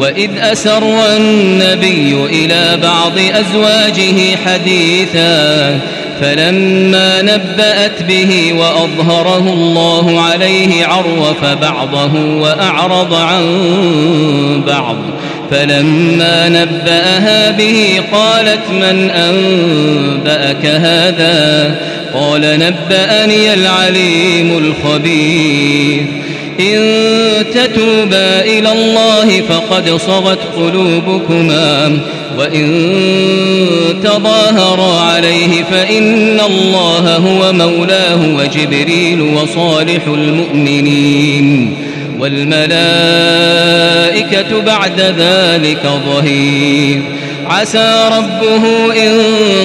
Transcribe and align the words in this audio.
وإذ 0.00 0.30
أسر 0.42 1.16
النبي 1.16 2.14
إلى 2.30 2.78
بعض 2.82 3.12
أزواجه 3.18 4.36
حديثا 4.46 5.78
فلما 6.20 7.22
نبأت 7.22 8.02
به 8.08 8.52
وأظهره 8.58 9.52
الله 9.52 10.20
عليه 10.22 10.86
عرف 10.86 11.44
بعضه 11.60 12.24
وأعرض 12.40 13.14
عن 13.14 13.44
بعض 14.66 14.96
فلما 15.50 16.48
نبأها 16.48 17.50
به 17.50 17.86
قالت 18.12 18.70
من 18.70 19.10
أنبأك 19.10 20.66
هذا 20.66 21.74
قال 22.14 22.40
نبأني 22.42 23.54
العليم 23.54 24.58
الخبير 24.58 26.19
إن 26.60 27.00
تتوبا 27.54 28.40
إلى 28.44 28.72
الله 28.72 29.42
فقد 29.48 29.90
صغت 29.96 30.38
قلوبكما 30.56 31.98
وإن 32.38 32.90
تظاهرا 34.04 35.00
عليه 35.00 35.62
فإن 35.70 36.40
الله 36.46 37.16
هو 37.16 37.52
مولاه 37.52 38.34
وجبريل 38.34 39.20
وصالح 39.22 40.02
المؤمنين 40.06 41.74
والملائكة 42.20 44.60
بعد 44.66 45.00
ذلك 45.18 45.82
ظهير 46.06 47.00
عسى 47.46 48.08
ربه 48.16 48.90
إن 49.06 49.12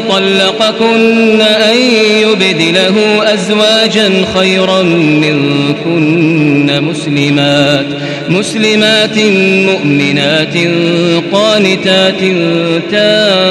طلقكن 0.09 1.41
أن 1.41 1.77
يبدله 2.21 2.95
أزواجا 3.33 4.25
خيرا 4.35 4.81
منكن 4.83 6.64
مسلمات 6.95 7.85
مسلمات 8.29 9.17
مؤمنات 9.69 10.53
قانتات 11.33 12.21
تائبات 12.91 13.47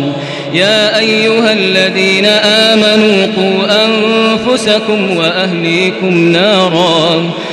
يا 0.54 0.98
أيها 0.98 1.52
الذين 1.52 2.26
آمنوا 2.26 3.26
قوا 3.36 3.84
أنفسكم 3.86 5.16
وأهليكم 5.16 6.16
ناراً 6.32 7.30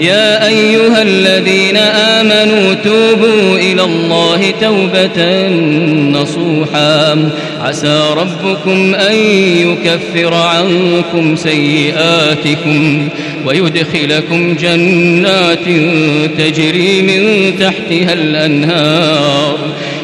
يا 0.00 0.46
أيها 0.46 1.02
الذين 1.02 1.76
آمنوا 2.16 2.74
توبوا 2.84 3.56
إلى 3.58 3.82
الله 3.82 4.54
توبة 4.60 5.48
نصوحا 6.20 7.30
عسى 7.60 8.06
ربكم 8.16 8.94
أن 8.94 9.16
يكفر 9.56 10.34
عنكم 10.34 11.36
سيئاتكم 11.36 13.08
ويدخلكم 13.46 14.54
جنات 14.54 15.64
تجري 16.38 17.02
من 17.02 17.52
تحتها 17.60 18.12
الأنهار 18.12 19.56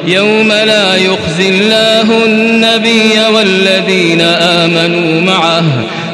يوم 0.09 0.49
لا 0.49 0.97
يخزي 0.97 1.49
الله 1.49 2.25
النبي 2.27 3.13
والذين 3.35 4.21
آمنوا 4.21 5.21
معه 5.21 5.65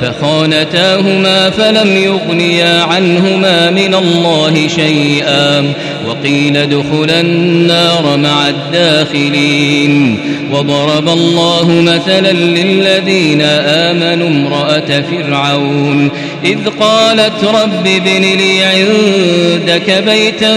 فخانتاهما 0.00 1.50
فلم 1.50 1.96
يغنيا 1.96 2.82
عنهما 2.82 3.70
من 3.70 3.94
الله 3.94 4.68
شيئا 4.76 5.72
وقيل 6.06 6.56
ادخلا 6.56 7.20
النار 7.20 8.16
مع 8.22 8.48
الداخلين 8.48 10.18
وضرب 10.52 11.08
الله 11.08 11.70
مثلا 11.86 12.32
للذين 12.32 13.42
آمنوا 13.66 14.28
امرأة 14.28 15.02
فرعون 15.10 16.10
إذ 16.44 16.58
قالت 16.80 17.44
رب 17.44 17.86
ابن 17.86 18.20
لي 18.22 18.64
عندك 18.64 20.04
بيتا 20.06 20.54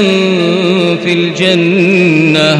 في 1.03 1.13
الجنة 1.13 2.59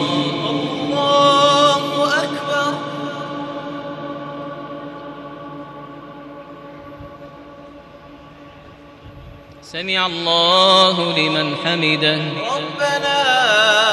سمع 9.61 10.05
الله 10.05 11.13
لمن 11.19 11.55
حمده 11.65 12.19
ربنا 12.55 13.23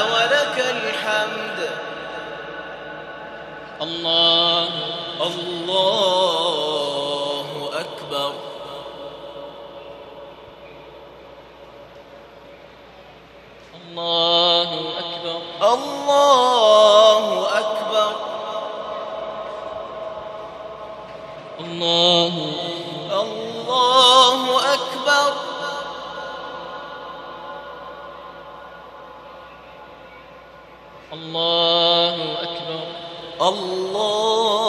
ولك 0.03 0.65
الحمد 0.71 1.69
الله 3.81 4.67
الله 5.21 7.69
أكبر 7.79 8.33
الله 13.75 14.73
أكبر 14.99 15.41
الله 15.73 17.47
أكبر 17.59 18.11
الله 21.61 22.33
الله 23.21 24.57
أكبر 24.73 25.48
الله 31.13 32.15
أكبر 32.41 32.83
الله 33.47 34.68